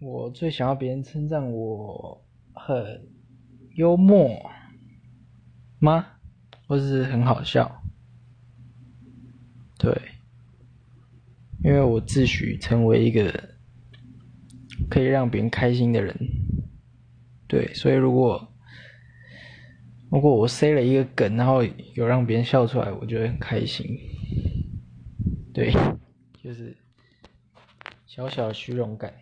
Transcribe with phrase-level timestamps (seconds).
[0.00, 3.08] 我最想要别人称赞我很
[3.74, 4.30] 幽默
[5.80, 6.06] 吗？
[6.68, 7.82] 或是很好笑？
[9.78, 9.92] 对
[11.64, 13.56] 因为我自诩成为一个
[14.88, 16.16] 可以让别人开心的人。
[17.48, 18.52] 对所以如果
[20.10, 23.84] 如果我塞了一个梗然后有让别人笑出来我就会很开心。
[25.52, 25.72] 对
[26.40, 26.76] 就是
[28.06, 29.12] 小小的虚荣感。